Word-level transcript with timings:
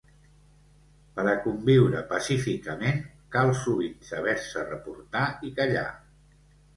Per 1.17 1.25
a 1.33 1.33
conviure 1.41 1.99
pacíficament 2.13 2.97
cal 3.35 3.53
sovint 3.59 3.93
saber-se 4.07 4.65
reportar 4.71 5.27
i 5.49 5.53
callar. 5.61 5.85